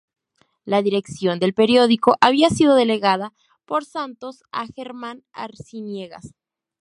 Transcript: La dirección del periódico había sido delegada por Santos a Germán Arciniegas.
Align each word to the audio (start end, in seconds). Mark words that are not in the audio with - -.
La 0.65 0.81
dirección 0.81 1.37
del 1.37 1.53
periódico 1.53 2.15
había 2.21 2.49
sido 2.49 2.73
delegada 2.73 3.35
por 3.65 3.85
Santos 3.85 4.41
a 4.51 4.65
Germán 4.65 5.23
Arciniegas. 5.31 6.33